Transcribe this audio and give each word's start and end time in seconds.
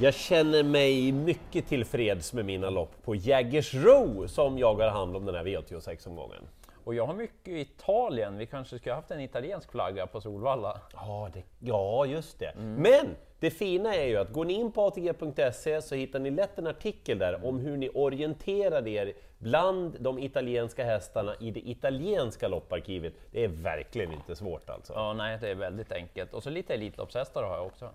Jag 0.00 0.14
känner 0.14 0.62
mig 0.62 1.12
mycket 1.12 1.66
tillfreds 1.66 2.32
med 2.32 2.44
mina 2.44 2.70
lopp 2.70 3.02
på 3.04 3.14
Jägersro 3.14 4.28
som 4.28 4.58
jag 4.58 4.74
har 4.74 4.88
hand 4.88 5.16
om 5.16 5.26
den 5.26 5.34
här 5.34 5.44
V86-omgången. 5.44 6.48
Och 6.84 6.94
jag 6.94 7.06
har 7.06 7.14
mycket 7.14 7.48
i 7.48 7.60
Italien, 7.60 8.38
vi 8.38 8.46
kanske 8.46 8.78
skulle 8.78 8.94
haft 8.94 9.10
en 9.10 9.20
italiensk 9.20 9.70
flagga 9.70 10.06
på 10.06 10.20
Solvalla. 10.20 10.80
Ja, 10.94 11.30
det, 11.34 11.42
ja 11.58 12.06
just 12.06 12.38
det. 12.38 12.52
Men 12.56 13.16
det 13.40 13.50
fina 13.50 13.94
är 13.94 14.06
ju 14.06 14.16
att 14.16 14.32
går 14.32 14.44
ni 14.44 14.52
in 14.52 14.72
på 14.72 14.86
atg.se 14.86 15.82
så 15.82 15.94
hittar 15.94 16.18
ni 16.18 16.30
lätt 16.30 16.58
en 16.58 16.66
artikel 16.66 17.18
där 17.18 17.46
om 17.46 17.58
hur 17.58 17.76
ni 17.76 17.90
orienterar 17.94 18.88
er 18.88 19.12
bland 19.38 19.96
de 20.00 20.18
italienska 20.18 20.84
hästarna 20.84 21.34
i 21.40 21.50
det 21.50 21.68
italienska 21.68 22.48
lopparkivet. 22.48 23.12
Det 23.32 23.44
är 23.44 23.48
verkligen 23.48 24.12
inte 24.12 24.36
svårt 24.36 24.70
alltså. 24.70 24.92
Ja, 24.92 25.12
nej, 25.12 25.38
det 25.40 25.48
är 25.48 25.54
väldigt 25.54 25.92
enkelt. 25.92 26.34
Och 26.34 26.42
så 26.42 26.50
lite 26.50 26.74
Elitloppshästar 26.74 27.42
har 27.42 27.56
jag 27.56 27.66
också. 27.66 27.90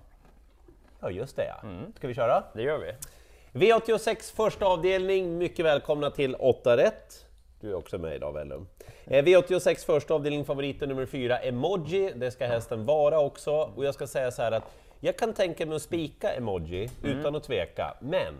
Ja, 1.03 1.09
just 1.09 1.35
det 1.35 1.45
ja. 1.45 1.69
Ska 1.95 2.07
vi 2.07 2.13
köra? 2.13 2.43
Det 2.53 2.61
gör 2.61 2.77
vi. 2.77 2.93
V86 3.59 4.35
första 4.35 4.65
avdelning, 4.65 5.37
mycket 5.37 5.65
välkomna 5.65 6.09
till 6.09 6.35
8 6.35 6.77
rätt. 6.77 7.25
Du 7.59 7.69
är 7.69 7.75
också 7.75 7.97
med 7.97 8.15
idag 8.15 8.33
Wellum. 8.33 8.67
Eh, 9.05 9.23
V86 9.23 9.85
första 9.85 10.13
avdelning, 10.13 10.45
favoriten 10.45 10.89
nummer 10.89 11.05
4, 11.05 11.37
Emoji. 11.37 12.13
Det 12.15 12.31
ska 12.31 12.45
hästen 12.45 12.85
vara 12.85 13.19
också. 13.19 13.51
Och 13.75 13.85
jag 13.85 13.93
ska 13.93 14.07
säga 14.07 14.31
så 14.31 14.41
här 14.41 14.51
att 14.51 14.63
jag 14.99 15.17
kan 15.17 15.33
tänka 15.33 15.65
mig 15.65 15.75
att 15.75 15.81
spika 15.81 16.33
Emoji 16.33 16.89
utan 17.03 17.35
att 17.35 17.43
tveka. 17.43 17.97
Men, 18.01 18.33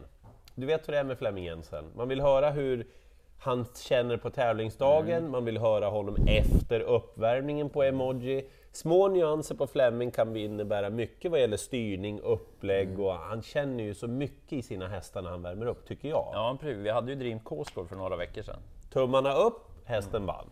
du 0.55 0.65
vet 0.65 0.87
hur 0.87 0.93
det 0.93 0.99
är 0.99 1.03
med 1.03 1.17
Flemming 1.17 1.43
Jensen. 1.43 1.85
Man 1.95 2.09
vill 2.09 2.21
höra 2.21 2.49
hur 2.49 2.87
han 3.39 3.65
känner 3.75 4.17
på 4.17 4.29
tävlingsdagen, 4.29 5.31
man 5.31 5.45
vill 5.45 5.57
höra 5.57 5.87
honom 5.87 6.27
efter 6.27 6.79
uppvärmningen 6.79 7.69
på 7.69 7.83
Emoji. 7.83 8.49
Små 8.75 9.07
nyanser 9.07 9.55
på 9.55 9.67
Flemming 9.67 10.11
kan 10.11 10.35
innebära 10.35 10.89
mycket 10.89 11.31
vad 11.31 11.39
gäller 11.39 11.57
styrning, 11.57 12.19
upplägg 12.19 12.99
och 12.99 13.13
han 13.13 13.41
känner 13.41 13.83
ju 13.83 13.93
så 13.93 14.07
mycket 14.07 14.53
i 14.53 14.61
sina 14.61 14.87
hästar 14.87 15.21
när 15.21 15.29
han 15.29 15.41
värmer 15.41 15.65
upp, 15.65 15.87
tycker 15.87 16.09
jag. 16.09 16.29
Ja, 16.33 16.57
precis. 16.61 16.77
Vi 16.77 16.89
hade 16.89 17.11
ju 17.11 17.17
Dream 17.17 17.39
K-score 17.39 17.87
för 17.87 17.95
några 17.95 18.15
veckor 18.15 18.41
sedan. 18.41 18.59
Tummarna 18.93 19.33
upp, 19.33 19.71
hästen 19.85 20.25
vann. 20.25 20.45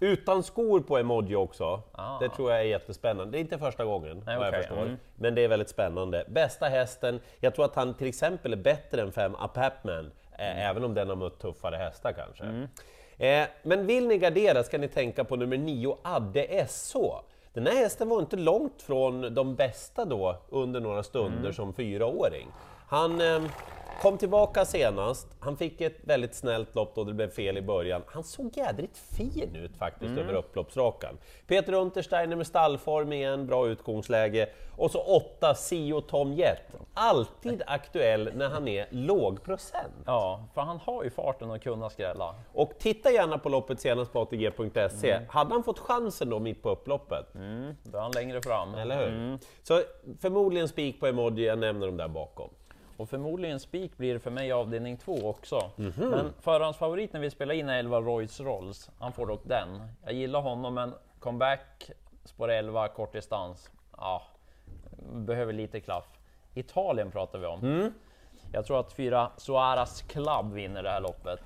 Utan 0.00 0.42
skor 0.42 0.80
på 0.80 0.98
emoji 0.98 1.36
också. 1.36 1.82
Ah. 1.92 2.18
Det 2.18 2.28
tror 2.28 2.50
jag 2.50 2.60
är 2.60 2.64
jättespännande. 2.64 3.32
Det 3.32 3.38
är 3.38 3.40
inte 3.40 3.58
första 3.58 3.84
gången, 3.84 4.22
Nej, 4.26 4.38
vad 4.38 4.46
jag 4.46 4.54
förstår. 4.54 4.82
Mm. 4.82 4.96
Men 5.16 5.34
det 5.34 5.44
är 5.44 5.48
väldigt 5.48 5.70
spännande. 5.70 6.24
Bästa 6.28 6.66
hästen, 6.66 7.20
jag 7.40 7.54
tror 7.54 7.64
att 7.64 7.74
han 7.74 7.94
till 7.94 8.08
exempel 8.08 8.52
är 8.52 8.56
bättre 8.56 9.02
än 9.02 9.12
5 9.12 9.34
Upapman, 9.34 10.10
eh, 10.38 10.68
även 10.68 10.84
om 10.84 10.94
den 10.94 11.08
har 11.08 11.16
mött 11.16 11.38
tuffare 11.38 11.76
hästar 11.76 12.12
kanske. 12.12 12.68
Eh, 13.18 13.46
men 13.62 13.86
vill 13.86 14.08
ni 14.08 14.18
gardera 14.18 14.64
ska 14.64 14.78
ni 14.78 14.88
tänka 14.88 15.24
på 15.24 15.36
nummer 15.36 15.56
9, 15.58 15.96
Adde 16.02 16.66
SH. 16.68 16.96
Den 17.56 17.66
här 17.66 17.76
hästen 17.76 18.08
var 18.08 18.20
inte 18.20 18.36
långt 18.36 18.82
från 18.82 19.34
de 19.34 19.54
bästa 19.54 20.04
då 20.04 20.36
under 20.48 20.80
några 20.80 21.02
stunder 21.02 21.52
som 21.52 21.72
fyraåring. 21.72 22.48
Han 22.88 23.20
eh, 23.20 23.42
kom 24.00 24.18
tillbaka 24.18 24.64
senast, 24.64 25.28
han 25.40 25.56
fick 25.56 25.80
ett 25.80 25.98
väldigt 26.04 26.34
snällt 26.34 26.74
lopp 26.74 26.94
då 26.94 27.04
det 27.04 27.14
blev 27.14 27.30
fel 27.30 27.58
i 27.58 27.62
början. 27.62 28.02
Han 28.06 28.24
såg 28.24 28.56
jädrigt 28.56 28.98
fin 28.98 29.54
ut 29.54 29.76
faktiskt 29.76 30.18
över 30.18 30.34
upploppsrakan. 30.34 31.18
Peter 31.46 31.72
Untersteiner 31.72 32.36
med 32.36 32.46
stallform 32.46 33.12
igen, 33.12 33.46
bra 33.46 33.68
utgångsläge. 33.68 34.48
Och 34.76 34.90
så 34.90 34.98
åtta 35.00 35.54
Sio 35.54 36.00
Tom 36.00 36.32
Jet. 36.32 36.62
Alltid 36.94 37.62
aktuell 37.66 38.30
när 38.34 38.48
han 38.48 38.68
är 38.68 38.86
låg 38.90 39.42
procent. 39.42 39.94
Ja, 40.06 40.44
för 40.54 40.60
han 40.60 40.78
har 40.78 41.04
ju 41.04 41.10
farten 41.10 41.50
att 41.50 41.62
kunna 41.62 41.90
skrälla. 41.90 42.34
Och 42.52 42.72
titta 42.78 43.10
gärna 43.10 43.38
på 43.38 43.48
loppet 43.48 43.80
senast 43.80 44.12
på 44.12 44.20
ATG.se. 44.20 45.20
Hade 45.28 45.54
han 45.54 45.62
fått 45.62 45.78
chansen 45.78 46.30
då 46.30 46.38
mitt 46.38 46.62
på 46.62 46.70
upploppet? 46.70 47.34
Mm, 47.34 47.76
då 47.82 47.98
är 47.98 48.02
han 48.02 48.12
längre 48.12 48.42
fram. 48.42 48.74
Eller 48.74 49.04
hur? 49.04 49.38
Så 49.62 49.82
förmodligen 50.20 50.68
spik 50.68 51.00
på 51.00 51.06
emoji, 51.06 51.46
jag 51.46 51.58
nämner 51.58 51.86
dem 51.86 51.96
där 51.96 52.08
bakom. 52.08 52.50
Och 52.96 53.08
förmodligen 53.08 53.60
spik 53.60 53.96
blir 53.96 54.14
det 54.14 54.20
för 54.20 54.30
mig 54.30 54.48
i 54.48 54.52
avdelning 54.52 54.96
två 54.96 55.28
också. 55.28 55.70
Men 55.96 56.32
förhandsfavorit 56.40 57.12
när 57.12 57.20
vi 57.20 57.30
spelar 57.30 57.54
in 57.54 57.68
är 57.68 57.78
11 57.78 58.00
Royce 58.00 58.40
Rolls. 58.40 58.90
Han 58.98 59.12
får 59.12 59.26
dock 59.26 59.42
den. 59.44 59.68
Jag 60.04 60.12
gillar 60.12 60.40
honom 60.40 60.74
men 60.74 60.94
comeback, 61.18 61.90
spår 62.24 62.50
11, 62.50 62.88
kort 62.88 63.12
distans. 63.12 63.70
Ja, 63.96 64.22
behöver 65.12 65.52
lite 65.52 65.80
klaff. 65.80 66.04
Italien 66.54 67.10
pratar 67.10 67.38
vi 67.38 67.46
om. 67.46 67.92
Jag 68.52 68.66
tror 68.66 68.80
att 68.80 68.92
fyra 68.92 69.30
Suaras 69.36 70.02
Club 70.02 70.52
vinner 70.52 70.82
det 70.82 70.90
här 70.90 71.00
loppet. 71.00 71.40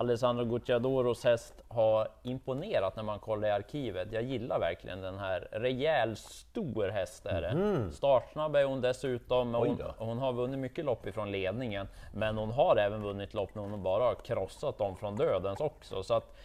Alessandro 0.00 0.44
Gucciadoros 0.44 1.24
häst 1.24 1.54
har 1.68 2.08
imponerat 2.22 2.96
när 2.96 3.02
man 3.02 3.18
kollar 3.18 3.48
i 3.48 3.50
arkivet. 3.50 4.12
Jag 4.12 4.22
gillar 4.22 4.58
verkligen 4.58 5.00
den 5.00 5.18
här. 5.18 5.48
Rejäl, 5.52 6.16
stor 6.16 6.88
häst 6.88 7.26
är 7.26 7.42
det. 7.42 7.92
Startsnabb 7.92 8.56
är 8.56 8.64
hon 8.64 8.80
dessutom. 8.80 9.54
Hon, 9.54 9.78
hon 9.98 10.18
har 10.18 10.32
vunnit 10.32 10.58
mycket 10.58 10.84
lopp 10.84 11.06
ifrån 11.06 11.30
ledningen, 11.30 11.88
men 12.14 12.38
hon 12.38 12.50
har 12.50 12.76
även 12.76 13.02
vunnit 13.02 13.34
lopp 13.34 13.54
när 13.54 13.62
hon 13.62 13.82
bara 13.82 14.04
har 14.04 14.14
krossat 14.14 14.78
dem 14.78 14.96
från 14.96 15.16
dödens 15.16 15.60
också. 15.60 16.02
Så 16.02 16.14
att, 16.14 16.36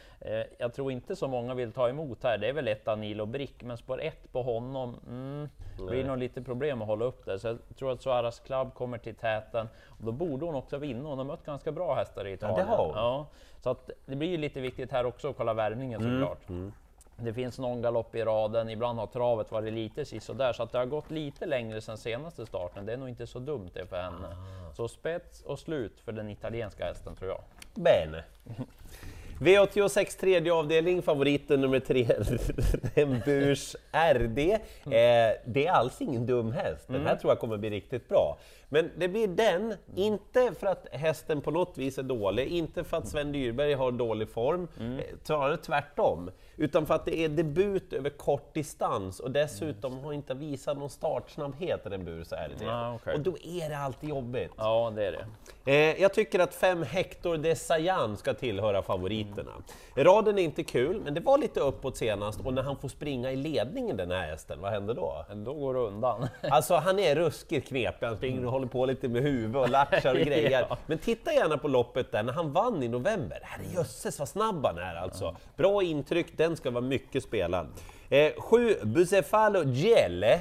jag 0.57 0.73
tror 0.73 0.91
inte 0.91 1.15
så 1.15 1.27
många 1.27 1.53
vill 1.53 1.71
ta 1.71 1.89
emot 1.89 2.23
här. 2.23 2.37
Det 2.37 2.47
är 2.47 2.53
väl 2.53 2.67
ett 2.67 2.85
Danilo 2.85 3.25
Brick, 3.25 3.63
men 3.63 3.77
spår 3.77 4.01
ett 4.01 4.31
på 4.31 4.43
honom, 4.43 4.99
mm, 5.07 5.49
det 5.77 5.83
blir 5.83 6.03
nog 6.03 6.17
lite 6.17 6.41
problem 6.41 6.81
att 6.81 6.87
hålla 6.87 7.05
upp 7.05 7.25
det. 7.25 7.39
Så 7.39 7.47
jag 7.47 7.59
tror 7.77 7.91
att 7.91 8.01
Suaras 8.01 8.39
Club 8.39 8.73
kommer 8.73 8.97
till 8.97 9.15
täten. 9.15 9.67
Och 9.87 10.05
då 10.05 10.11
borde 10.11 10.45
hon 10.45 10.55
också 10.55 10.77
vinna. 10.77 11.09
Hon 11.09 11.17
har 11.17 11.25
mött 11.25 11.45
ganska 11.45 11.71
bra 11.71 11.95
hästar 11.95 12.27
i 12.27 12.33
Italien. 12.33 12.67
har 12.67 12.85
hon. 12.85 12.95
Ja, 12.95 13.27
så 13.61 13.69
att 13.69 13.89
det 14.05 14.15
blir 14.15 14.29
ju 14.29 14.37
lite 14.37 14.61
viktigt 14.61 14.91
här 14.91 15.05
också 15.05 15.29
att 15.29 15.37
kolla 15.37 15.53
värmningen 15.53 16.01
såklart. 16.01 16.47
Det 17.17 17.33
finns 17.33 17.59
någon 17.59 17.81
galopp 17.81 18.15
i 18.15 18.23
raden, 18.23 18.69
ibland 18.69 18.99
har 18.99 19.07
travet 19.07 19.51
varit 19.51 19.73
lite 19.73 20.05
sisådär, 20.05 20.53
så 20.53 20.63
att 20.63 20.71
det 20.71 20.77
har 20.77 20.85
gått 20.85 21.11
lite 21.11 21.45
längre 21.45 21.81
sedan 21.81 21.97
senaste 21.97 22.45
starten. 22.45 22.85
Det 22.85 22.93
är 22.93 22.97
nog 22.97 23.09
inte 23.09 23.27
så 23.27 23.39
dumt 23.39 23.69
det 23.73 23.85
för 23.85 24.01
henne. 24.01 24.35
Så 24.73 24.87
spets 24.87 25.41
och 25.41 25.59
slut 25.59 25.99
för 25.99 26.11
den 26.11 26.29
italienska 26.29 26.85
hästen 26.85 27.15
tror 27.15 27.31
jag. 27.31 27.41
Bene. 27.73 28.23
V86 29.43 30.19
tredje 30.19 30.53
avdelning, 30.53 31.01
favoriten 31.01 31.61
nummer 31.61 31.79
tre, 31.79 32.03
Remburs 32.95 33.75
RD. 33.91 34.39
Eh, 34.39 34.59
det 35.45 35.67
är 35.67 35.71
alls 35.71 36.01
ingen 36.01 36.25
dum 36.25 36.51
häst, 36.51 36.87
den 36.87 37.05
här 37.05 37.15
tror 37.15 37.31
jag 37.31 37.39
kommer 37.39 37.57
bli 37.57 37.69
riktigt 37.69 38.09
bra. 38.09 38.37
Men 38.69 38.91
det 38.97 39.07
blir 39.07 39.27
den, 39.27 39.73
inte 39.95 40.53
för 40.59 40.67
att 40.67 40.87
hästen 40.91 41.41
på 41.41 41.51
något 41.51 41.77
vis 41.77 41.97
är 41.97 42.03
dålig, 42.03 42.47
inte 42.47 42.83
för 42.83 42.97
att 42.97 43.07
Sven 43.07 43.31
Dyrberg 43.31 43.73
har 43.73 43.91
dålig 43.91 44.29
form, 44.29 44.67
eh, 44.79 45.05
snarare 45.23 45.57
tvärtom. 45.57 46.31
Utan 46.57 46.85
för 46.85 46.93
att 46.93 47.05
det 47.05 47.17
är 47.19 47.29
debut 47.29 47.93
över 47.93 48.09
kort 48.09 48.53
distans 48.53 49.19
och 49.19 49.31
dessutom 49.31 49.99
har 49.99 50.13
inte 50.13 50.33
visat 50.33 50.77
någon 50.77 50.89
startsnabbhet 50.89 51.81
Remburs 51.83 52.31
RD. 52.31 52.67
Ah, 52.67 52.95
okej. 52.95 53.13
Och 53.13 53.19
då 53.19 53.37
är 53.43 53.69
det 53.69 53.77
alltid 53.77 54.09
jobbigt. 54.09 54.51
Ja, 54.57 54.93
det 54.95 55.07
är 55.07 55.11
det. 55.11 55.25
Eh, 55.71 56.01
jag 56.01 56.13
tycker 56.13 56.39
att 56.39 56.55
fem 56.55 56.83
Hector 56.83 57.37
de 57.37 57.55
Sayan 57.55 58.17
ska 58.17 58.33
tillhöra 58.33 58.81
favoriterna. 58.81 59.51
Raden 59.95 60.37
är 60.39 60.43
inte 60.43 60.63
kul, 60.63 61.01
men 61.03 61.13
det 61.13 61.19
var 61.19 61.37
lite 61.37 61.59
uppåt 61.59 61.97
senast 61.97 62.39
och 62.39 62.53
när 62.53 62.63
han 62.63 62.77
får 62.77 62.89
springa 62.89 63.31
i 63.31 63.35
ledningen 63.35 63.97
den 63.97 64.11
här 64.11 64.27
hästen, 64.27 64.61
vad 64.61 64.71
händer 64.71 64.93
då? 64.93 65.25
Då 65.35 65.53
går 65.53 65.73
det 65.73 65.79
undan. 65.79 66.27
Alltså 66.49 66.75
han 66.75 66.99
är 66.99 67.15
ruskigt 67.15 67.67
knepig, 67.67 68.07
han 68.07 68.17
springer 68.17 68.45
och 68.45 68.51
håller 68.51 68.67
på 68.67 68.85
lite 68.85 69.07
med 69.07 69.21
huvud 69.21 69.55
och 69.55 69.69
latchar 69.69 70.15
och 70.15 70.21
grejer. 70.25 70.65
Ja. 70.69 70.77
Men 70.85 70.97
titta 70.97 71.33
gärna 71.33 71.57
på 71.57 71.67
loppet 71.67 72.11
där 72.11 72.23
när 72.23 72.33
han 72.33 72.51
vann 72.53 72.83
i 72.83 72.87
november. 72.87 73.39
Herrejösses 73.43 74.19
vad 74.19 74.29
snabb 74.29 74.65
han 74.65 74.77
är 74.77 74.95
alltså! 74.95 75.35
Bra 75.55 75.83
intryck, 75.83 76.37
den 76.43 76.57
ska 76.57 76.71
vara 76.71 76.81
mycket 76.81 77.23
spelad. 77.23 77.67
Eh, 78.09 78.31
sju 78.37 78.75
Bucefalo 78.83 79.63
Gielle, 79.63 80.39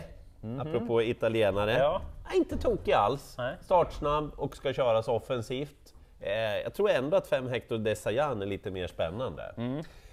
apropå 0.61 1.03
italienare. 1.03 1.73
Ja. 1.73 2.03
Nej, 2.29 2.39
inte 2.39 2.57
tokig 2.57 2.93
alls. 2.93 3.35
Nej. 3.39 3.57
Startsnabb 3.61 4.31
och 4.37 4.57
ska 4.57 4.73
köras 4.73 5.09
offensivt. 5.09 5.95
Eh, 6.21 6.33
jag 6.65 6.75
tror 6.75 6.91
ändå 6.91 7.17
att 7.17 7.27
5 7.27 7.49
Hector 7.49 7.79
Desayan 7.79 8.43
är 8.43 8.47
lite 8.47 8.71
mer 8.71 8.87
spännande. 8.87 9.55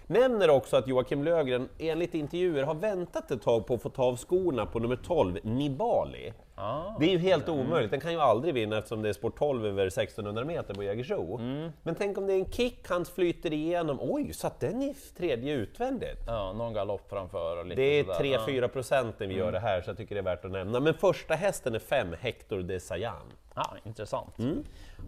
Nämner 0.07 0.49
också 0.49 0.77
att 0.77 0.87
Joakim 0.87 1.23
Lögren 1.23 1.69
enligt 1.79 2.13
intervjuer 2.13 2.63
har 2.63 2.75
väntat 2.75 3.31
ett 3.31 3.41
tag 3.41 3.67
på 3.67 3.73
att 3.73 3.81
få 3.81 3.89
ta 3.89 4.03
av 4.03 4.17
skorna 4.17 4.65
på 4.65 4.79
nummer 4.79 4.95
12, 4.95 5.39
Nibali. 5.43 6.33
Ah. 6.61 6.95
Det 6.99 7.05
är 7.05 7.09
ju 7.09 7.17
helt 7.17 7.49
omöjligt, 7.49 7.91
den 7.91 7.99
kan 7.99 8.11
ju 8.11 8.19
aldrig 8.19 8.53
vinna 8.53 8.77
eftersom 8.77 9.01
det 9.01 9.09
är 9.09 9.13
sport 9.13 9.39
12 9.39 9.65
över 9.65 9.87
1600 9.87 10.45
meter 10.45 10.73
på 10.73 10.83
Jägersro. 10.83 11.37
Men 11.83 11.95
tänk 11.95 12.17
om 12.17 12.27
det 12.27 12.33
är 12.33 12.37
en 12.37 12.51
kick 12.51 12.87
han 12.89 13.05
flyter 13.05 13.53
igenom, 13.53 13.97
oj, 14.01 14.33
satt 14.33 14.59
den 14.59 14.81
i 14.81 14.95
tredje 15.17 15.53
utvändigt? 15.53 16.19
Ja, 16.27 16.53
någon 16.53 16.73
galopp 16.73 17.09
framför 17.09 17.57
och 17.57 17.65
lite 17.65 17.81
Det 17.81 17.99
är 17.99 18.03
sådär. 18.03 18.25
Ja. 18.25 18.45
3-4 18.47 18.67
procent 18.67 19.19
när 19.19 19.27
vi 19.27 19.33
gör 19.33 19.51
det 19.51 19.59
här, 19.59 19.81
så 19.81 19.89
jag 19.89 19.97
tycker 19.97 20.15
det 20.15 20.21
är 20.21 20.23
värt 20.23 20.45
att 20.45 20.51
nämna. 20.51 20.79
Men 20.79 20.93
första 20.93 21.33
hästen 21.33 21.75
är 21.75 21.79
5 21.79 22.15
Hector 22.19 22.59
Desayan. 22.59 23.33
Ja, 23.55 23.75
intressant. 23.83 24.35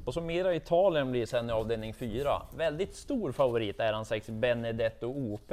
Och 0.05 0.13
så 0.13 0.21
mera 0.21 0.55
Italien 0.55 1.11
blir 1.11 1.25
sen 1.25 1.49
i 1.49 1.53
avdelning 1.53 1.93
4. 1.93 2.41
Väldigt 2.57 2.95
stor 2.95 3.31
favorit 3.31 3.79
är 3.79 3.93
han 3.93 4.05
6 4.05 4.29
Benedetto 4.29 5.07
OP. 5.07 5.51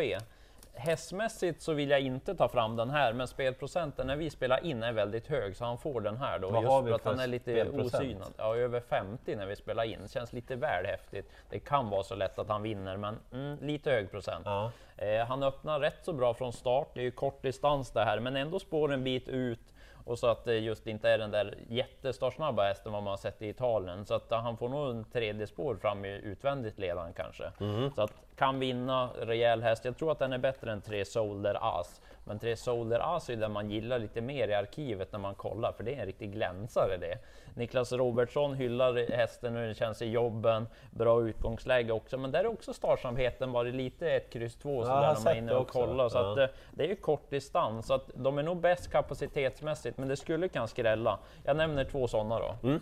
Hästmässigt 0.79 1.63
så 1.63 1.73
vill 1.73 1.91
jag 1.91 2.01
inte 2.01 2.35
ta 2.35 2.49
fram 2.49 2.77
den 2.77 2.91
här, 2.91 3.13
men 3.13 3.29
spelprocenten 3.29 4.07
när 4.07 4.17
vi 4.17 4.31
spelar 4.31 4.65
in 4.65 4.83
är 4.83 4.93
väldigt 4.93 5.27
hög, 5.27 5.57
så 5.57 5.65
han 5.65 5.79
får 5.79 6.01
den 6.01 6.17
här 6.17 6.39
då. 6.39 6.51
Vad 6.51 6.63
just 6.63 6.73
har 6.73 6.83
vi 6.83 6.89
för 6.89 6.97
att 6.97 7.05
han 7.05 7.21
är 7.21 7.27
lite 7.27 7.53
spelprocent? 7.53 7.95
osynad. 7.95 8.33
Ja, 8.37 8.57
över 8.57 8.81
50 8.81 9.37
när 9.37 9.47
vi 9.47 9.57
spelar 9.57 9.85
in. 9.85 10.09
Känns 10.09 10.33
lite 10.33 10.57
väl 10.57 10.87
häftigt. 10.87 11.31
Det 11.51 11.59
kan 11.59 11.91
vara 11.91 12.03
så 12.03 12.15
lätt 12.15 12.39
att 12.39 12.49
han 12.49 12.63
vinner, 12.63 12.97
men 12.97 13.19
mm, 13.33 13.59
lite 13.61 13.91
hög 13.91 14.11
procent. 14.11 14.43
Ja. 14.45 14.71
Eh, 14.97 15.27
han 15.27 15.43
öppnar 15.43 15.81
rätt 15.81 16.05
så 16.05 16.13
bra 16.13 16.35
från 16.35 16.53
start. 16.53 16.91
Det 16.95 17.01
är 17.01 17.05
ju 17.05 17.11
kort 17.11 17.43
distans 17.43 17.91
det 17.91 18.05
här, 18.05 18.21
men 18.21 18.37
ändå 18.37 18.59
spår 18.59 18.93
en 18.93 19.05
bit 19.05 19.29
ut 19.29 19.75
och 20.09 20.19
så 20.19 20.27
att 20.27 20.45
det 20.45 20.59
just 20.59 20.87
inte 20.87 21.11
är 21.11 21.19
den 21.19 21.31
där 21.31 21.55
jättestartsnabba 21.69 22.63
hästen 22.63 22.93
vad 22.93 23.03
man 23.03 23.11
har 23.11 23.17
sett 23.17 23.43
i 23.43 23.49
Italien. 23.49 24.07
Så 24.07 24.15
att 24.15 24.31
han 24.31 24.57
får 24.57 24.69
nog 24.69 24.91
en 24.91 25.05
tredje 25.05 25.47
spår 25.47 25.77
fram 25.77 26.05
i 26.05 26.09
utvändigt 26.09 26.79
ledaren 26.79 27.13
kanske. 27.13 27.53
Så 27.95 28.03
att 28.03 28.13
kan 28.37 28.59
vinna 28.59 29.11
rejäl 29.21 29.63
häst. 29.63 29.85
Jag 29.85 29.97
tror 29.97 30.13
att 30.13 30.19
den 30.19 30.33
är 30.33 30.39
bättre 30.39 30.73
än 30.73 30.81
tre 30.81 31.05
Solder 31.05 31.81
As. 31.81 32.01
Men 32.29 32.39
tre 32.39 32.57
Solder 32.57 33.17
As 33.17 33.31
är 33.31 33.37
den 33.37 33.53
man 33.53 33.71
gillar 33.71 33.99
lite 33.99 34.21
mer 34.21 34.49
i 34.49 34.55
arkivet 34.55 35.13
när 35.13 35.19
man 35.19 35.35
kollar, 35.35 35.73
för 35.73 35.85
det 35.85 35.95
är 35.95 36.01
en 36.01 36.07
riktig 36.07 36.33
glänsare 36.33 36.97
det. 36.97 37.19
Niklas 37.55 37.93
Robertsson 37.93 38.55
hyllar 38.55 39.11
hästen 39.17 39.55
hur 39.57 39.63
den 39.67 39.75
känns 39.75 40.03
i 40.03 40.07
jobben, 40.11 40.67
bra 40.91 41.23
utgångsläge 41.29 41.93
också, 41.93 42.19
men 42.19 42.31
där 42.31 42.41
är 42.41 42.47
också 42.47 42.73
startsamheten 42.73 43.53
varit 43.53 43.75
lite 43.75 44.11
ett 44.11 44.31
kryss 44.33 44.57
2 44.57 44.75
jag 44.75 44.87
sådär 44.87 44.95
har 44.95 45.01
när 45.01 45.09
man 45.09 45.17
sett 45.17 45.33
är 45.33 45.39
inne 45.39 45.55
och 45.55 45.69
kollar. 45.69 46.09
Så 46.09 46.19
Ja. 46.19 46.33
att, 46.33 46.39
eh, 46.39 46.47
det 46.73 46.85
är 46.85 46.89
ju 46.89 46.97
kort 46.97 47.31
distans, 47.31 47.87
så 47.87 47.95
att 47.95 48.11
de 48.15 48.39
är 48.39 48.43
nog 48.43 48.61
bäst 48.61 48.91
kapacitetsmässigt, 48.93 49.99
men 49.99 50.09
det 50.09 50.17
skulle 50.17 50.49
kan 50.49 50.69
skrälla. 50.69 51.19
Jag 51.45 51.57
nämner 51.57 51.85
två 51.85 52.09
sådana 52.09 52.39
då. 52.39 52.69
Mm. 52.69 52.81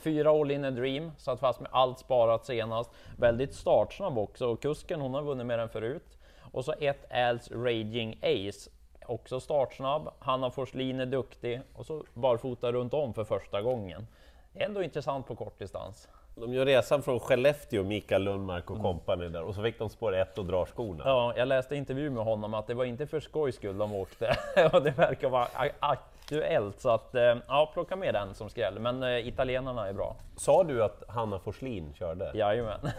Fyra 0.00 0.30
All 0.30 0.50
In 0.50 0.64
A 0.64 0.70
Dream, 0.70 1.12
satt 1.18 1.40
fast 1.40 1.60
med 1.60 1.68
allt 1.72 1.98
sparat 1.98 2.44
senast. 2.46 2.90
Väldigt 3.18 3.54
startsnabb 3.54 4.18
också 4.18 4.46
och 4.46 4.62
kusken 4.62 5.00
hon 5.00 5.14
har 5.14 5.22
vunnit 5.22 5.46
mer 5.46 5.58
än 5.58 5.68
förut. 5.68 6.18
Och 6.52 6.64
så 6.64 6.74
ett 6.80 7.12
Als 7.12 7.50
Raging 7.50 8.18
Ace, 8.22 8.70
också 9.10 9.40
startsnabb. 9.40 10.08
Hanna 10.18 10.50
Forslin 10.50 11.00
är 11.00 11.06
duktig 11.06 11.60
och 11.74 11.86
så 11.86 12.04
barfota 12.14 12.72
runt 12.72 12.94
om 12.94 13.14
för 13.14 13.24
första 13.24 13.62
gången. 13.62 14.06
Ändå 14.54 14.82
intressant 14.82 15.26
på 15.26 15.36
kortdistans. 15.36 16.08
De 16.34 16.54
gör 16.54 16.66
resan 16.66 17.02
från 17.02 17.20
Skellefteå, 17.20 17.82
Mikael 17.82 18.22
Lundmark 18.22 18.70
och 18.70 18.82
kompani 18.82 19.28
där, 19.28 19.42
och 19.42 19.54
så 19.54 19.62
fick 19.62 19.78
de 19.78 19.88
spår 19.88 20.16
1 20.16 20.38
och 20.38 20.44
drar 20.44 20.66
skorna. 20.66 21.02
Ja, 21.06 21.34
jag 21.36 21.48
läste 21.48 21.76
intervju 21.76 22.10
med 22.10 22.24
honom 22.24 22.54
att 22.54 22.66
det 22.66 22.74
var 22.74 22.84
inte 22.84 23.06
för 23.06 23.20
skojs 23.20 23.56
skull 23.56 23.78
de 23.78 23.94
åkte 23.94 24.36
och 24.72 24.82
det 24.82 24.90
verkar 24.90 25.28
vara 25.28 25.48
aktuellt 25.80 26.80
så 26.80 26.88
att 26.88 27.14
eh, 27.14 27.36
ja, 27.48 27.70
plocka 27.74 27.96
med 27.96 28.14
den 28.14 28.34
som 28.34 28.50
skräll. 28.50 28.78
Men 28.78 29.02
eh, 29.02 29.28
italienarna 29.28 29.88
är 29.88 29.92
bra. 29.92 30.16
Sa 30.36 30.64
du 30.64 30.84
att 30.84 31.04
Hanna 31.08 31.38
Forslin 31.38 31.94
körde? 31.94 32.30
Jajamän. 32.34 32.80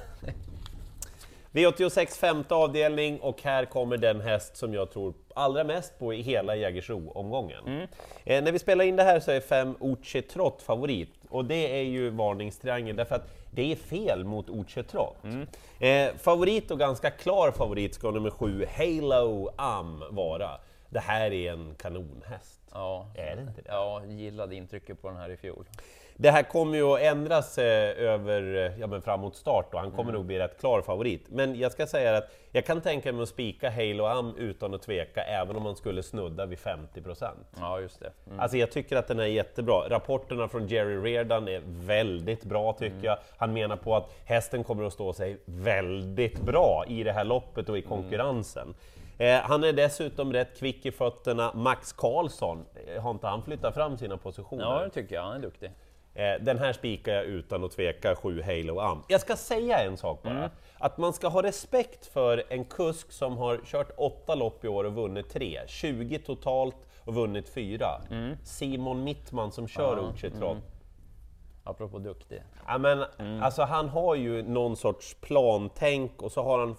V86 1.52 2.20
femte 2.20 2.56
avdelning 2.56 3.20
och 3.20 3.42
här 3.44 3.66
kommer 3.66 3.98
den 3.98 4.22
häst 4.22 4.58
som 4.58 4.74
jag 4.74 4.92
tror 4.92 5.14
allra 5.34 5.64
mest 5.64 6.00
på 6.00 6.14
i 6.14 6.22
hela 6.22 6.56
Jägersro-omgången. 6.56 7.88
Eh, 8.24 8.44
när 8.44 8.52
vi 8.52 8.60
spelar 8.60 8.86
in 8.86 8.96
det 8.96 9.04
här 9.04 9.20
så 9.20 9.32
är 9.32 9.40
fem 9.40 9.76
Uche 9.82 10.22
Trott 10.22 10.62
favorit 10.62 11.10
och 11.30 11.46
det 11.46 11.80
är 11.80 11.84
ju 11.84 12.10
varningstriangel 12.10 12.96
därför 12.96 13.16
att 13.16 13.28
det 13.52 13.72
är 13.72 13.76
fel 13.76 14.24
mot 14.24 14.50
Uche 14.50 14.84
Trott. 14.84 15.18
Eh, 15.80 16.16
favorit 16.18 16.72
och 16.72 16.80
ganska 16.80 17.10
klar 17.12 17.52
favorit 17.52 17.96
ska 17.96 18.12
nummer 18.12 18.30
sju 18.30 18.66
Halo 18.78 19.50
Am 19.56 20.04
vara. 20.12 20.50
Det 20.90 21.00
här 21.00 21.34
är 21.34 21.52
en 21.52 21.76
kanonhäst. 21.78 22.60
Ja, 22.72 23.12
Är 23.16 23.36
det 23.36 23.42
inte 23.42 23.62
det? 23.62 23.70
ja 23.70 24.02
gillade 24.08 24.56
intrycket 24.56 25.02
på 25.02 25.08
den 25.08 25.18
här 25.18 25.30
i 25.30 25.38
fjol. 25.38 25.66
Det 26.22 26.32
här 26.32 26.44
kommer 26.44 26.78
ju 26.78 26.84
att 26.84 27.00
ändras 27.00 27.58
eh, 27.58 28.04
över, 28.04 28.56
eh, 28.56 28.80
ja, 28.80 28.88
men 28.88 29.02
framåt 29.02 29.36
start 29.36 29.74
och 29.74 29.80
han 29.80 29.92
kommer 29.92 30.14
nog 30.14 30.26
bli 30.26 30.40
rätt 30.40 30.60
klar 30.60 30.82
favorit. 30.82 31.26
Men 31.30 31.60
jag 31.60 31.72
ska 31.72 31.88
säga 31.88 32.18
att 32.18 32.32
jag 32.52 32.66
kan 32.66 32.82
tänka 32.82 33.14
mig 33.14 33.24
att 33.24 33.30
spika 33.30 33.70
Halo 33.70 34.06
Am 34.06 34.36
utan 34.38 34.74
att 34.74 34.82
tveka, 34.82 35.24
även 35.24 35.56
om 35.56 35.64
man 35.64 35.76
skulle 35.76 36.04
snudda 36.04 36.46
vid 36.46 36.58
50%. 36.58 37.26
Ja, 37.60 37.80
just 37.80 38.00
det. 38.00 38.12
Mm. 38.28 38.40
Alltså 38.40 38.58
jag 38.58 38.72
tycker 38.72 38.96
att 38.96 39.08
den 39.08 39.20
är 39.20 39.26
jättebra. 39.26 39.90
Rapporterna 39.90 40.48
från 40.48 40.68
Jerry 40.68 40.98
Reardon 40.98 41.48
är 41.48 41.62
väldigt 41.66 42.44
bra 42.44 42.74
tycker 42.74 43.04
jag. 43.04 43.18
Han 43.38 43.54
menar 43.54 43.76
på 43.76 43.96
att 43.96 44.12
hästen 44.26 44.64
kommer 44.64 44.84
att 44.84 44.94
stå 44.94 45.14
sig 45.14 45.38
väldigt 45.46 46.42
bra 46.42 46.86
i 46.88 47.04
det 47.04 47.12
här 47.12 47.24
loppet 47.24 47.70
och 47.70 47.78
i 47.78 47.82
konkurrensen. 47.82 48.76
Eh, 49.18 49.40
han 49.42 49.64
är 49.64 49.74
dessutom 49.74 50.34
rätt 50.34 50.60
kvick 50.60 50.86
i 50.86 50.92
fötterna. 50.92 51.52
Max 51.56 51.94
Karlsson, 51.94 52.66
eh, 52.96 53.02
har 53.02 53.12
inte 53.12 53.28
han 53.28 53.44
flyttat 53.44 53.74
fram 53.74 53.98
sina 53.98 54.18
positioner? 54.18 54.64
Ja, 54.64 54.84
det 54.84 54.90
tycker 54.90 55.16
jag. 55.16 55.24
Han 55.24 55.36
är 55.36 55.40
duktig. 55.40 55.72
Eh, 56.20 56.42
Den 56.42 56.58
här 56.60 56.74
spikar 56.74 57.14
jag 57.14 57.26
utan 57.26 57.64
att 57.64 57.72
tveka, 57.72 58.16
7 58.16 58.42
Halo 58.42 58.80
Am. 58.80 59.04
Jag 59.08 59.22
ska 59.22 59.36
säga 59.36 59.84
en 59.84 59.98
sak 59.98 60.24
bara, 60.24 60.50
att 60.78 60.98
man 60.98 61.14
ska 61.14 61.28
ha 61.28 61.44
respekt 61.44 62.06
för 62.06 62.44
en 62.50 62.66
kusk 62.66 63.12
som 63.12 63.38
har 63.38 63.58
kört 63.66 63.92
åtta 63.98 64.36
lopp 64.36 64.66
i 64.66 64.68
år 64.68 64.84
och 64.84 64.94
vunnit 64.94 65.30
tre, 65.30 65.60
20 65.68 66.20
totalt 66.20 66.76
och 67.04 67.14
vunnit 67.16 67.50
fyra. 67.50 67.88
Simon 68.44 69.04
Mittman 69.04 69.52
som 69.52 69.68
kör 69.68 69.98
Ja, 69.98 70.10
Uche 70.14 70.30
Trott. 70.30 70.58
Apropå 71.64 72.00
duktig. 72.00 72.42
Ja, 72.68 72.78
men, 72.78 73.04
alltså, 73.44 73.62
han 73.64 73.90
har 73.90 74.16
ju 74.16 74.42
någon 74.44 74.76
sorts 74.76 75.16
plantänk 75.22 76.22
och 76.22 76.32
så 76.32 76.44
har 76.44 76.60
han 76.60 76.76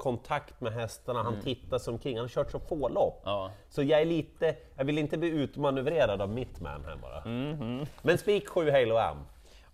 kontakt 0.00 0.60
med 0.60 0.72
hästarna, 0.72 1.22
han 1.22 1.40
tittar 1.40 1.78
som 1.78 1.98
king, 1.98 2.16
han 2.16 2.24
har 2.24 2.28
kört 2.28 2.50
så 2.50 2.60
få 2.60 2.88
lopp. 2.88 3.22
Ja. 3.24 3.50
Så 3.68 3.82
jag 3.82 4.00
är 4.00 4.04
lite, 4.04 4.56
jag 4.76 4.84
vill 4.84 4.98
inte 4.98 5.18
bli 5.18 5.28
utmanövrerad 5.28 6.22
av 6.22 6.28
Mittman 6.28 6.84
här 6.84 6.96
bara. 6.96 7.22
Men 8.02 8.18
spik 8.18 8.48
7 8.48 8.70
Halo 8.70 8.96
Am. 8.96 9.16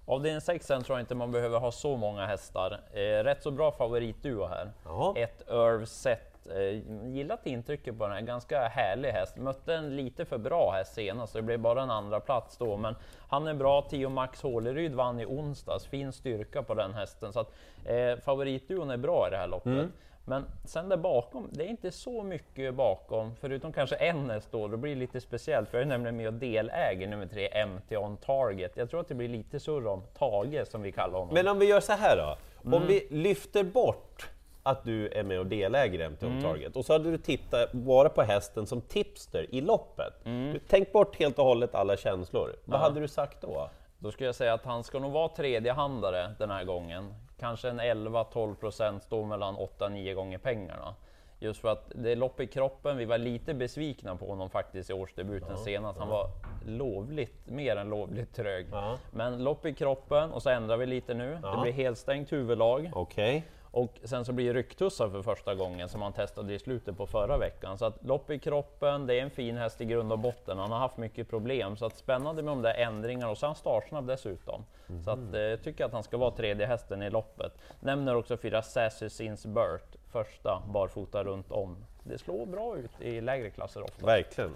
Av 0.06 0.22
din 0.22 0.40
sexen 0.40 0.82
tror 0.82 0.98
jag 0.98 1.02
inte 1.02 1.14
man 1.14 1.32
behöver 1.32 1.58
ha 1.58 1.72
så 1.72 1.96
många 1.96 2.26
hästar. 2.26 2.80
Eh, 2.92 3.24
rätt 3.24 3.42
så 3.42 3.50
bra 3.50 3.72
favoritduo 3.72 4.46
här. 4.46 4.72
Ja. 4.84 5.14
Ett 5.16 5.42
Irv 5.48 5.84
Set. 5.84 6.46
Eh, 6.54 7.08
gillat 7.08 7.46
intrycket 7.46 7.98
på 7.98 8.04
den 8.04 8.12
här, 8.12 8.20
ganska 8.20 8.68
härlig 8.68 9.08
häst. 9.08 9.36
Mötte 9.36 9.74
en 9.74 9.96
lite 9.96 10.24
för 10.24 10.38
bra 10.38 10.72
häst 10.72 10.94
senast, 10.94 11.32
så 11.32 11.38
det 11.38 11.42
blev 11.42 11.60
bara 11.60 11.82
en 11.82 11.90
andra 11.90 12.20
plats 12.20 12.56
då. 12.56 12.76
Men 12.76 12.96
han 13.28 13.46
är 13.46 13.54
bra, 13.54 13.82
Tio 13.82 14.08
Max 14.08 14.42
Håleryd 14.42 14.94
vann 14.94 15.20
i 15.20 15.26
onsdags, 15.26 15.86
fin 15.86 16.12
styrka 16.12 16.62
på 16.62 16.74
den 16.74 16.94
hästen. 16.94 17.32
Så 17.32 17.40
att, 17.40 17.52
eh, 17.84 18.18
favoritduon 18.24 18.90
är 18.90 18.96
bra 18.96 19.26
i 19.28 19.30
det 19.30 19.36
här 19.36 19.48
loppet. 19.48 19.88
Men 20.28 20.44
sen 20.64 20.88
där 20.88 20.96
bakom, 20.96 21.48
det 21.52 21.64
är 21.64 21.68
inte 21.68 21.90
så 21.90 22.22
mycket 22.22 22.74
bakom, 22.74 23.34
förutom 23.40 23.72
kanske 23.72 23.96
en 23.96 24.30
häst 24.30 24.48
då, 24.50 24.68
då 24.68 24.76
blir 24.76 24.94
det 24.94 25.00
lite 25.00 25.20
speciellt, 25.20 25.68
för 25.68 25.78
jag 25.78 25.82
är 25.82 25.88
nämligen 25.88 26.16
med 26.16 26.26
och 26.26 26.34
deläger 26.34 27.08
nummer 27.08 27.26
tre, 27.26 27.66
MT 27.66 27.96
On 27.96 28.16
Target. 28.16 28.72
Jag 28.76 28.90
tror 28.90 29.00
att 29.00 29.08
det 29.08 29.14
blir 29.14 29.28
lite 29.28 29.60
surr 29.60 29.86
om 29.86 30.02
Tage, 30.18 30.66
som 30.68 30.82
vi 30.82 30.92
kallar 30.92 31.18
honom. 31.18 31.34
Men 31.34 31.48
om 31.48 31.58
vi 31.58 31.66
gör 31.66 31.80
så 31.80 31.92
här 31.92 32.16
då, 32.16 32.36
om 32.76 32.86
vi 32.86 33.06
lyfter 33.10 33.64
bort 33.64 34.30
att 34.62 34.84
du 34.84 35.08
är 35.08 35.22
med 35.22 35.38
och 35.38 35.46
deläger 35.46 36.08
MT 36.10 36.22
on 36.22 36.42
Target 36.42 36.76
och 36.76 36.84
så 36.84 36.92
hade 36.92 37.10
du 37.10 37.18
tittat 37.18 37.72
bara 37.72 38.08
på 38.08 38.22
hästen 38.22 38.66
som 38.66 38.80
tipster 38.80 39.54
i 39.54 39.60
loppet. 39.60 40.14
Du, 40.24 40.60
tänk 40.68 40.92
bort 40.92 41.16
helt 41.16 41.38
och 41.38 41.44
hållet 41.44 41.74
alla 41.74 41.96
känslor. 41.96 42.56
Vad 42.64 42.80
hade 42.80 43.00
du 43.00 43.08
sagt 43.08 43.40
då? 43.40 43.70
Då 43.98 44.10
skulle 44.10 44.26
jag 44.26 44.34
säga 44.34 44.54
att 44.54 44.64
han 44.64 44.84
ska 44.84 44.98
nog 44.98 45.12
vara 45.12 45.28
tredjehandare 45.28 46.34
den 46.38 46.50
här 46.50 46.64
gången. 46.64 47.14
Kanske 47.40 47.68
en 47.68 47.80
11-12 47.80 48.54
procent, 48.54 49.02
står 49.02 49.24
mellan 49.24 49.56
8-9 49.56 50.14
gånger 50.14 50.38
pengarna. 50.38 50.94
Just 51.38 51.60
för 51.60 51.68
att 51.68 51.92
det 51.94 52.12
är 52.12 52.16
lopp 52.16 52.40
i 52.40 52.46
kroppen. 52.46 52.96
Vi 52.96 53.04
var 53.04 53.18
lite 53.18 53.54
besvikna 53.54 54.16
på 54.16 54.26
honom 54.26 54.50
faktiskt 54.50 54.90
i 54.90 54.92
årsdebuten 54.92 55.58
senast. 55.58 55.98
Han 55.98 56.08
var 56.08 56.26
lovligt, 56.66 57.46
mer 57.46 57.76
än 57.76 57.88
lovligt 57.88 58.34
trög. 58.34 58.66
Ja. 58.72 58.98
Men 59.10 59.44
lopp 59.44 59.66
i 59.66 59.74
kroppen 59.74 60.32
och 60.32 60.42
så 60.42 60.50
ändrar 60.50 60.76
vi 60.76 60.86
lite 60.86 61.14
nu. 61.14 61.38
Det 61.42 61.58
blir 61.62 61.72
helstängt 61.72 62.32
huvudlag. 62.32 62.90
Okej. 62.94 63.44
Och 63.76 64.00
sen 64.04 64.24
så 64.24 64.32
blir 64.32 64.54
det 64.54 64.58
rycktussar 64.58 65.08
för 65.08 65.22
första 65.22 65.54
gången 65.54 65.88
som 65.88 66.02
han 66.02 66.12
testade 66.12 66.54
i 66.54 66.58
slutet 66.58 66.96
på 66.96 67.06
förra 67.06 67.38
veckan. 67.38 67.78
Så 67.78 67.84
att 67.84 68.04
lopp 68.04 68.30
i 68.30 68.38
kroppen, 68.38 69.06
det 69.06 69.14
är 69.14 69.22
en 69.22 69.30
fin 69.30 69.56
häst 69.56 69.80
i 69.80 69.84
grund 69.84 70.12
och 70.12 70.18
botten. 70.18 70.58
Han 70.58 70.70
har 70.70 70.78
haft 70.78 70.96
mycket 70.96 71.30
problem, 71.30 71.76
så 71.76 71.86
att 71.86 71.96
spännande 71.96 72.42
med 72.42 72.52
de 72.52 72.62
där 72.62 72.74
ändringarna 72.74 73.30
och 73.30 73.38
så 73.38 73.46
är 73.46 73.48
han 73.48 73.56
startsnabb 73.56 74.06
dessutom. 74.06 74.64
Så 75.04 75.10
att, 75.10 75.34
eh, 75.34 75.40
jag 75.40 75.62
tycker 75.62 75.84
att 75.84 75.92
han 75.92 76.02
ska 76.02 76.16
vara 76.16 76.30
tredje 76.30 76.66
hästen 76.66 77.02
i 77.02 77.10
loppet. 77.10 77.52
Nämner 77.80 78.16
också 78.16 78.36
fyra 78.36 78.62
Sassy 78.62 79.08
Since 79.08 79.48
Birth, 79.48 79.98
första 80.12 80.62
barfota 80.68 81.24
runt 81.24 81.52
om. 81.52 81.76
Det 82.04 82.18
slår 82.18 82.46
bra 82.46 82.76
ut 82.78 83.00
i 83.00 83.20
lägre 83.20 83.50
klasser 83.50 83.82
ofta. 83.82 84.06
Verkligen. 84.06 84.50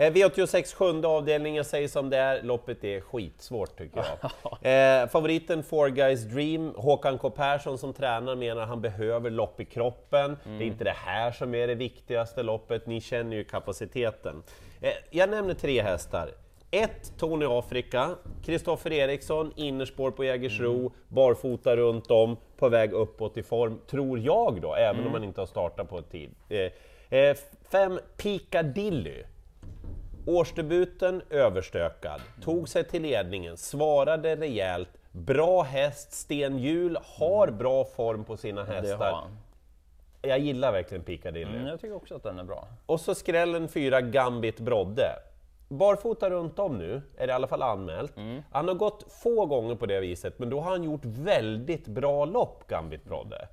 Eh, 0.00 0.12
V86 0.12 0.74
sjunde 0.74 1.08
avdelning, 1.08 1.56
jag 1.56 1.66
säger 1.66 1.88
som 1.88 2.10
det 2.10 2.16
är, 2.16 2.42
loppet 2.42 2.84
är 2.84 3.00
skitsvårt 3.00 3.78
tycker 3.78 3.96
jag. 3.98 4.30
Eh, 4.62 5.08
favoriten 5.08 5.62
Four 5.62 5.88
Guys 5.88 6.22
Dream, 6.22 6.74
Håkan 6.76 7.18
K 7.18 7.30
Persson 7.30 7.78
som 7.78 7.92
tränar 7.92 8.36
menar 8.36 8.66
han 8.66 8.80
behöver 8.80 9.30
lopp 9.30 9.60
i 9.60 9.64
kroppen. 9.64 10.36
Det 10.44 10.64
är 10.64 10.66
inte 10.66 10.84
det 10.84 10.96
här 10.96 11.30
som 11.30 11.54
är 11.54 11.66
det 11.66 11.74
viktigaste 11.74 12.42
loppet, 12.42 12.86
ni 12.86 13.00
känner 13.00 13.36
ju 13.36 13.44
kapaciteten. 13.44 14.42
Eh, 14.80 14.90
jag 15.10 15.30
nämner 15.30 15.54
tre 15.54 15.82
hästar. 15.82 16.30
Ett, 16.70 17.12
Tony 17.18 17.46
Afrika, 17.48 18.10
Kristoffer 18.44 18.92
Eriksson, 18.92 19.52
innerspår 19.56 20.10
på 20.10 20.24
Jägersro, 20.24 20.92
barfota 21.08 21.76
runt 21.76 22.10
om, 22.10 22.36
på 22.56 22.68
väg 22.68 22.92
uppåt 22.92 23.36
i 23.36 23.42
form, 23.42 23.80
tror 23.90 24.18
jag 24.18 24.60
då, 24.60 24.74
även 24.74 25.06
om 25.06 25.12
man 25.12 25.24
inte 25.24 25.40
har 25.40 25.46
startat 25.46 25.88
på 25.88 25.98
ett 25.98 26.10
tid. 26.10 26.30
Eh, 26.48 27.18
eh, 27.18 27.36
fem, 27.70 27.98
Piccadilly. 28.16 29.22
Årsdebuten 30.28 31.22
överstökad, 31.30 32.20
tog 32.42 32.68
sig 32.68 32.84
till 32.84 33.02
ledningen, 33.02 33.56
svarade 33.56 34.36
rejält, 34.36 34.88
bra 35.12 35.62
häst, 35.62 36.12
Sten 36.12 36.58
Hjul 36.58 36.98
har 37.02 37.50
bra 37.50 37.84
form 37.84 38.24
på 38.24 38.36
sina 38.36 38.64
hästar. 38.64 39.24
Jag 40.22 40.38
gillar 40.38 40.72
verkligen 40.72 41.04
Piccadilly. 41.04 41.56
Mm, 41.56 41.66
jag 41.66 41.80
tycker 41.80 41.96
också 41.96 42.14
att 42.14 42.22
den 42.22 42.38
är 42.38 42.44
bra. 42.44 42.68
Och 42.86 43.00
så 43.00 43.14
skrällen 43.14 43.68
fyra 43.68 44.00
Gambit 44.00 44.60
Brodde. 44.60 45.08
Barfota 45.68 46.30
runt 46.30 46.58
om 46.58 46.78
nu, 46.78 47.02
är 47.16 47.26
det 47.26 47.30
i 47.30 47.34
alla 47.34 47.46
fall 47.46 47.62
anmält. 47.62 48.12
Han 48.52 48.68
har 48.68 48.74
gått 48.74 49.12
få 49.22 49.46
gånger 49.46 49.74
på 49.74 49.86
det 49.86 50.00
viset, 50.00 50.38
men 50.38 50.50
då 50.50 50.60
har 50.60 50.70
han 50.70 50.84
gjort 50.84 51.04
väldigt 51.04 51.86
bra 51.86 52.24
lopp, 52.24 52.66
Gambit 52.66 53.04
Brodde. 53.04 53.48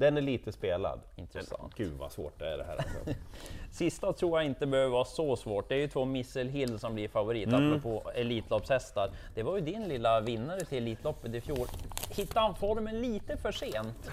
Den 0.00 0.16
är 0.16 0.20
lite 0.20 0.52
spelad. 0.52 1.00
Intressant. 1.16 1.60
Men, 1.78 1.86
gud 1.86 1.98
vad 1.98 2.12
svårt 2.12 2.38
det 2.38 2.46
är 2.46 2.58
det 2.58 2.64
här 2.64 2.76
alltså. 2.76 3.20
Sista 3.70 4.12
tror 4.12 4.38
jag 4.38 4.46
inte 4.46 4.66
behöver 4.66 4.90
vara 4.90 5.04
så 5.04 5.36
svårt. 5.36 5.68
Det 5.68 5.74
är 5.74 5.78
ju 5.78 5.88
två 5.88 6.04
Missile 6.04 6.50
Hill 6.50 6.78
som 6.78 6.94
blir 6.94 7.08
favorit, 7.08 7.48
mm. 7.48 7.72
apropå 7.72 8.10
Elitloppshästar. 8.14 9.10
Det 9.34 9.42
var 9.42 9.56
ju 9.56 9.60
din 9.62 9.88
lilla 9.88 10.20
vinnare 10.20 10.60
till 10.60 10.78
Elitloppet 10.78 11.34
i 11.34 11.40
fjol. 11.40 11.66
Hittade 12.10 12.40
han 12.40 12.54
formen 12.54 13.00
lite 13.00 13.36
för 13.36 13.52
sent? 13.52 14.10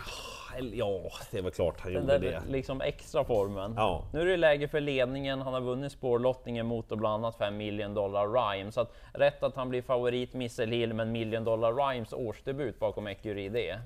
Ja, 0.74 1.02
det 1.32 1.42
väl 1.42 1.52
klart 1.52 1.80
han 1.80 1.94
Den 1.94 2.02
gjorde 2.02 2.20
där 2.20 2.42
det. 2.46 2.52
liksom 2.52 2.82
extra 2.82 3.24
formen. 3.24 3.74
Ja. 3.78 4.04
Nu 4.14 4.22
är 4.22 4.26
det 4.26 4.38
läge 4.38 4.68
för 4.68 4.82
ledningen. 4.82 5.42
Han 5.42 5.54
har 5.54 5.62
vunnit 5.62 5.92
spårlottningen 5.92 6.66
mot 6.66 6.92
och 6.92 6.98
bland 6.98 7.26
annat 7.26 7.38
5 7.38 7.58
million 7.58 7.94
dollar 7.94 8.28
rhyme. 8.28 8.72
Så 8.72 8.82
att 8.82 8.94
rätt 9.14 9.44
att 9.44 9.56
han 9.56 9.70
blir 9.70 9.82
favorit 9.82 10.34
Missile 10.34 10.76
Hill, 10.76 10.94
men 10.94 11.12
million 11.12 11.44
dollar 11.44 11.74
rhymes 11.74 12.14
årsdebut 12.14 12.80
bakom 12.80 13.08
Ecurie 13.08 13.80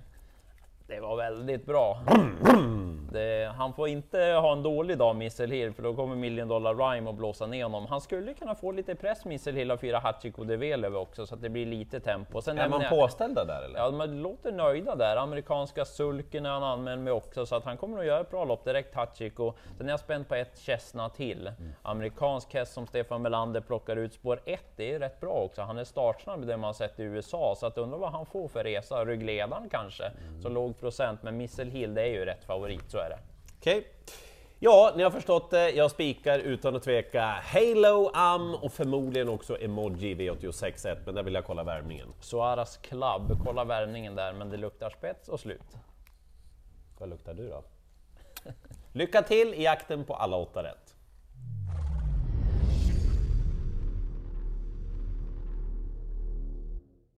det. 0.92 1.00
Var 1.02 1.18
väldigt 1.18 1.66
bra. 1.66 1.98
Det, 3.12 3.52
han 3.58 3.74
får 3.74 3.88
inte 3.88 4.18
ha 4.20 4.52
en 4.54 4.64
dålig 4.64 4.98
dag, 4.98 5.16
Missile 5.16 5.56
Hill, 5.56 5.74
för 5.74 5.84
då 5.84 5.94
kommer 5.96 6.16
Million 6.16 6.48
Dollar 6.48 6.76
Rhyme 6.76 7.10
och 7.10 7.16
blåsa 7.16 7.46
ner 7.46 7.64
honom. 7.64 7.86
Han 7.88 8.02
skulle 8.02 8.34
kunna 8.34 8.56
få 8.56 8.72
lite 8.72 8.96
press, 8.96 9.26
Missile 9.26 9.58
Hill, 9.60 9.72
av 9.72 9.78
fyra 9.78 10.00
Hachiko 10.00 10.44
de 10.44 10.58
Velev 10.58 10.96
också, 10.96 11.26
så 11.28 11.36
att 11.36 11.42
det 11.42 11.50
blir 11.50 11.66
lite 11.66 12.00
tempo. 12.00 12.42
Sen 12.42 12.58
Är 12.58 12.70
man 12.70 12.82
jag- 12.82 12.90
påställda 12.90 13.46
där 13.46 13.62
eller? 13.66 13.80
Ja, 13.80 13.92
man 13.92 14.22
låter 14.22 14.52
nöjda 14.52 14.96
där. 14.96 15.16
Amerikanska 15.18 15.86
sulken 15.86 16.46
är 16.46 16.50
han 16.50 16.64
anmäld 16.64 17.02
med 17.02 17.14
också, 17.14 17.46
så 17.46 17.56
att 17.56 17.64
han 17.64 17.78
kommer 17.78 18.00
att 18.00 18.06
göra 18.06 18.20
ett 18.22 18.32
bra 18.32 18.46
lopp 18.46 18.66
direkt, 18.66 18.96
Hachiko. 18.96 19.54
Sen 19.78 19.88
är 19.88 19.92
jag 19.92 20.00
spänd 20.00 20.28
på 20.28 20.36
ett 20.36 20.58
Chestnut 20.60 21.14
till. 21.14 21.52
Amerikansk 21.84 22.54
häst 22.54 22.74
som 22.74 22.88
Stefan 22.88 23.22
Melander 23.22 23.62
plockar 23.62 23.96
ut. 23.96 24.14
Spår 24.14 24.40
1, 24.46 24.60
det 24.76 24.94
är 24.94 25.00
rätt 25.00 25.20
bra 25.20 25.32
också. 25.34 25.62
Han 25.62 25.78
är 25.78 25.84
startsnabb 25.84 26.48
det 26.48 26.58
man 26.58 26.74
sett 26.74 27.00
i 27.00 27.04
USA, 27.04 27.56
så 27.58 27.66
att 27.66 27.78
undra 27.78 27.98
vad 27.98 28.12
han 28.12 28.26
får 28.26 28.48
för 28.48 28.64
resa. 28.64 29.06
Ryggledaren 29.06 29.70
kanske, 29.70 30.12
så 30.44 30.50
låg 30.50 30.80
procent, 30.80 31.24
men 31.24 31.38
Missile 31.38 31.72
Hill, 31.72 31.94
det 31.94 32.02
är 32.02 32.08
ju 32.08 32.26
rätt 32.26 32.44
favorit, 32.44 32.92
så 32.92 32.98
är 33.02 33.10
det. 33.10 33.20
Okej. 33.60 33.88
Ja, 34.64 34.94
ni 34.96 35.04
har 35.04 35.12
förstått 35.12 35.52
det. 35.52 35.70
Jag 35.72 35.92
spikar 35.92 36.40
utan 36.40 36.76
att 36.76 36.84
tveka 36.84 37.22
Halo, 37.26 38.12
Am 38.14 38.56
och 38.56 38.74
förmodligen 38.74 39.30
också 39.30 39.58
Emoji 39.62 40.16
V86.1, 40.16 40.98
men 41.06 41.16
där 41.16 41.24
vill 41.24 41.34
jag 41.34 41.46
kolla 41.46 41.64
värmningen. 41.64 42.08
Suaras 42.20 42.78
Club, 42.78 43.38
kolla 43.46 43.64
värmningen 43.64 44.16
där, 44.16 44.34
men 44.34 44.50
det 44.50 44.58
luktar 44.58 44.90
spets 44.90 45.30
och 45.30 45.40
slut. 45.40 45.78
Vad 47.00 47.10
luktar 47.10 47.34
du 47.34 47.50
då? 47.50 47.64
Lycka 48.94 49.22
till 49.22 49.54
i 49.54 49.64
jakten 49.64 50.04
på 50.04 50.14
alla 50.14 50.38
åtta 50.38 50.64
rätt! 50.64 50.91